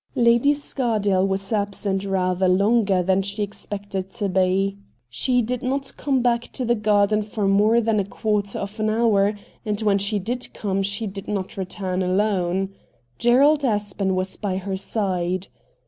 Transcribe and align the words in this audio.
Lady 0.15 0.51
Scardale 0.51 1.27
was 1.27 1.53
absent 1.53 2.03
rather 2.05 2.47
longer 2.47 3.03
than 3.03 3.21
she 3.21 3.43
expected 3.43 4.09
to 4.09 4.27
be. 4.27 4.79
She 5.09 5.43
did 5.43 5.61
not 5.61 5.93
come 5.95 6.23
back 6.23 6.45
to 6.53 6.65
the 6.65 6.73
garden 6.73 7.21
for 7.21 7.47
more 7.47 7.79
than 7.79 7.99
a 7.99 8.03
quarter 8.05 8.57
of 8.57 8.79
an 8.79 8.89
hour, 8.89 9.35
and 9.63 9.79
when 9.81 9.99
she 9.99 10.17
did 10.17 10.55
come 10.55 10.81
she 10.81 11.05
did 11.05 11.27
not 11.27 11.55
return 11.55 12.01
alone. 12.01 12.73
Gerald 13.19 13.63
Aspen 13.63 14.15
was 14.15 14.35
by 14.37 14.57
her 14.57 14.75
side. 14.75 15.49